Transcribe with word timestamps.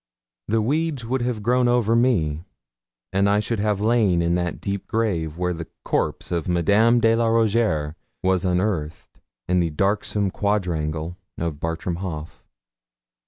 The 0.47 0.63
weeds 0.63 1.05
would 1.05 1.21
have 1.21 1.43
grown 1.43 1.67
over 1.67 1.95
me, 1.95 2.43
and 3.13 3.29
I 3.29 3.39
should 3.39 3.59
have 3.59 3.79
lain 3.81 4.23
in 4.23 4.33
that 4.33 4.59
deep 4.59 4.87
grave 4.87 5.37
where 5.37 5.53
the 5.53 5.67
corpse 5.85 6.31
of 6.31 6.47
Madame 6.49 6.99
de 6.99 7.13
la 7.15 7.27
Rougierre 7.27 7.93
was 8.23 8.43
unearthed 8.43 9.19
in 9.47 9.59
the 9.59 9.69
darksome 9.69 10.31
quadrangle 10.31 11.17
of 11.37 11.59
Bartram 11.59 11.97
Haugh. 11.97 12.41